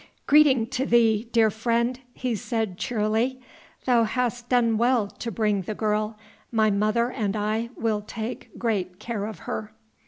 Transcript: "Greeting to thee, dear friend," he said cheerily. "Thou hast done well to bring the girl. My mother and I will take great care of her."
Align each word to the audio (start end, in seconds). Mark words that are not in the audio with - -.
"Greeting 0.25 0.65
to 0.65 0.83
thee, 0.83 1.29
dear 1.31 1.51
friend," 1.51 1.99
he 2.15 2.33
said 2.33 2.79
cheerily. 2.79 3.39
"Thou 3.85 4.03
hast 4.05 4.49
done 4.49 4.79
well 4.79 5.05
to 5.07 5.31
bring 5.31 5.61
the 5.61 5.75
girl. 5.75 6.17
My 6.51 6.71
mother 6.71 7.11
and 7.11 7.35
I 7.35 7.69
will 7.75 8.01
take 8.01 8.57
great 8.57 8.99
care 8.99 9.25
of 9.27 9.41
her." 9.45 9.73